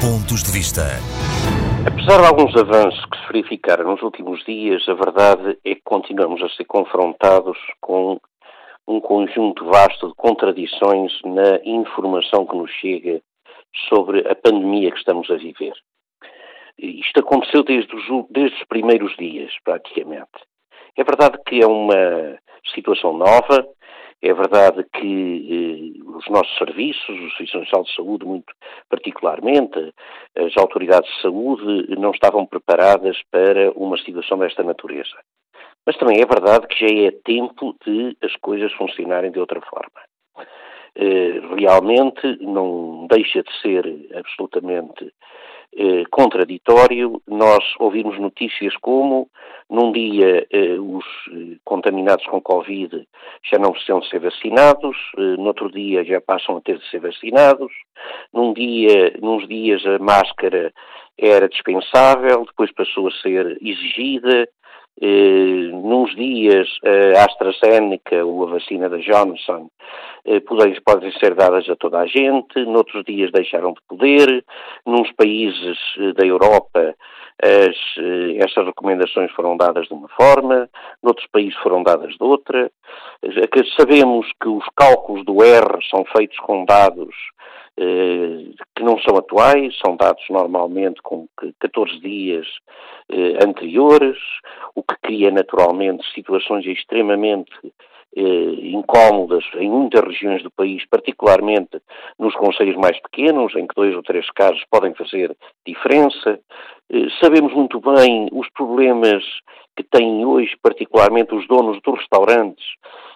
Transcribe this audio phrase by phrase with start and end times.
[0.00, 0.80] Pontos de Vista.
[1.86, 6.42] Apesar de alguns avanços que se verificaram nos últimos dias, a verdade é que continuamos
[6.42, 8.18] a ser confrontados com
[8.88, 13.20] um conjunto vasto de contradições na informação que nos chega
[13.90, 15.74] sobre a pandemia que estamos a viver.
[16.78, 20.30] Isto aconteceu desde os, desde os primeiros dias, praticamente.
[20.96, 22.38] É verdade que é uma
[22.74, 23.66] situação nova,
[24.22, 28.52] é verdade que eh, os nossos serviços, o Serviço Nacional de Saúde, muito
[28.88, 29.94] particularmente,
[30.36, 35.16] as autoridades de saúde não estavam preparadas para uma situação desta natureza.
[35.86, 40.00] Mas também é verdade que já é tempo de as coisas funcionarem de outra forma.
[40.94, 45.12] Eh, realmente não deixa de ser absolutamente
[45.76, 49.28] eh, contraditório nós ouvirmos notícias como
[49.70, 53.06] num dia eh, os eh, contaminados com Covid
[53.48, 56.98] já não precisam ser vacinados, eh, no outro dia já passam a ter de ser
[56.98, 57.72] vacinados,
[58.34, 60.72] num dia, nos dias a máscara
[61.16, 64.48] era dispensável, depois passou a ser exigida,
[65.00, 66.68] eh, nos dias
[67.16, 69.68] a AstraZeneca ou a vacina da Johnson
[70.24, 74.44] eh, podem, podem ser dadas a toda a gente, noutros dias deixaram de poder,
[74.86, 76.94] nos países eh, da Europa
[77.42, 80.68] as, eh, essas recomendações foram dadas de uma forma,
[81.02, 82.70] noutros países foram dadas de outra.
[83.78, 87.39] Sabemos que os cálculos do R são feitos com dados eh,
[87.76, 91.26] que não são atuais, são dados normalmente com
[91.60, 92.46] 14 dias
[93.08, 94.18] eh, anteriores,
[94.74, 97.50] o que cria naturalmente situações extremamente
[98.16, 98.22] eh,
[98.72, 101.80] incómodas em muitas regiões do país, particularmente
[102.18, 106.40] nos conselhos mais pequenos, em que dois ou três casos podem fazer diferença.
[106.92, 109.22] Eh, sabemos muito bem os problemas
[109.76, 112.64] que têm hoje, particularmente os donos dos restaurantes,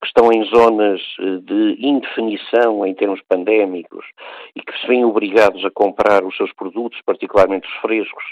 [0.00, 4.04] que estão em zonas eh, de indefinição em termos pandémicos
[4.54, 8.24] e que se veem obrigados a comprar os seus produtos, particularmente os frescos,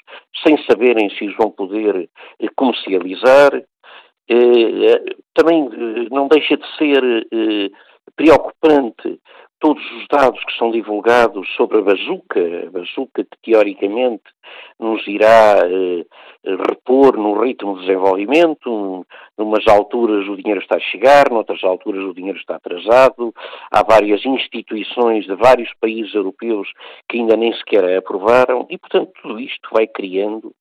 [0.42, 2.08] sem saberem se os vão poder
[2.40, 3.62] eh, comercializar.
[4.28, 5.68] Eh, também
[6.10, 7.02] não deixa de ser
[8.16, 9.20] preocupante
[9.64, 14.24] todos os dados que são divulgados sobre a bazuca, a bazuca que teoricamente
[14.78, 16.04] nos irá eh,
[16.68, 19.06] repor no ritmo de desenvolvimento,
[19.38, 23.32] numas alturas o dinheiro está a chegar, noutras alturas o dinheiro está atrasado,
[23.70, 26.68] há várias instituições de vários países europeus
[27.08, 30.52] que ainda nem sequer a aprovaram e, portanto, tudo isto vai criando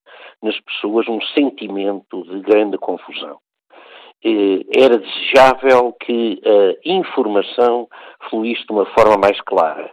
[0.42, 3.43] nas pessoas um sentimento de grande confusão.
[4.24, 7.88] Eh, era desejável que a informação
[8.30, 9.92] fluísse de uma forma mais clara.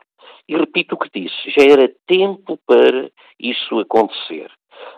[0.49, 3.09] E repito o que disse, já era tempo para
[3.39, 4.51] isso acontecer.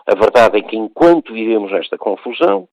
[0.07, 2.67] A verdade é que enquanto vivemos nesta confusão,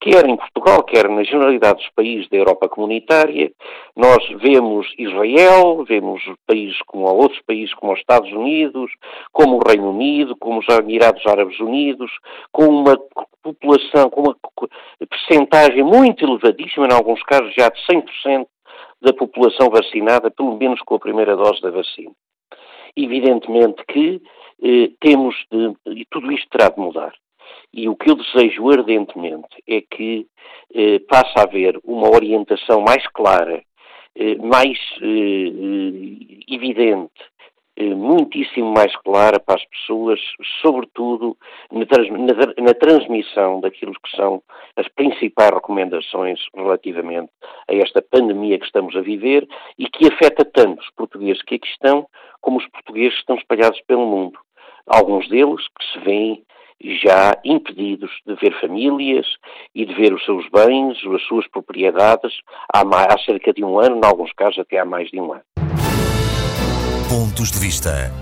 [0.00, 3.50] quer em Portugal, quer na generalidade dos países da Europa comunitária,
[3.96, 8.90] nós vemos Israel, vemos países como outros países como os Estados Unidos,
[9.32, 12.10] como o Reino Unido, como os Emirados Árabes Unidos,
[12.52, 12.96] com uma
[13.42, 14.36] população, com uma
[15.08, 18.46] percentagem muito elevadíssima, em alguns casos já de 100%
[19.00, 22.12] da população vacinada, pelo menos com a primeira dose da vacina.
[22.96, 24.20] Evidentemente que
[24.62, 27.14] eh, temos de, e tudo isto terá de mudar.
[27.72, 30.26] E o que eu desejo ardentemente é que
[30.74, 33.62] eh, passe a haver uma orientação mais clara,
[34.16, 37.22] eh, mais eh, eh evidente,
[37.82, 40.20] muitíssimo mais clara para as pessoas,
[40.60, 41.36] sobretudo
[41.70, 41.80] na,
[42.18, 44.42] na, na, transmissão daquilo que são
[44.76, 47.30] as principais recomendações relativamente
[47.68, 49.48] a esta pandemia que estamos a viver
[49.78, 52.06] e que afeta tanto os portugueses que aqui estão,
[52.40, 54.38] como os portugueses que estão espalhados pelo mundo.
[54.86, 56.44] Alguns deles que se veem
[56.82, 59.26] já impedidos de ver famílias
[59.74, 62.32] e de ver os seus bens, as suas propriedades,
[62.72, 65.42] há, há cerca de um ano, em alguns casos até há mais de um ano.
[67.10, 68.12] Pontos de vista.